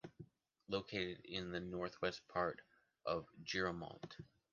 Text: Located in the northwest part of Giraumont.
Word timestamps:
Located 0.67 1.21
in 1.25 1.51
the 1.51 1.59
northwest 1.59 2.27
part 2.27 2.61
of 3.05 3.27
Giraumont. 3.43 4.15